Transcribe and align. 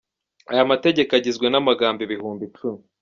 Aya 0.51 0.69
mategeko 0.71 1.11
agizwe 1.13 1.45
n’amagambo 1.49 1.99
ibihumbi 2.03 2.43
icumi. 2.49 2.81